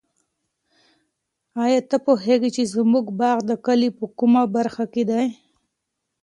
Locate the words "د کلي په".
3.49-4.05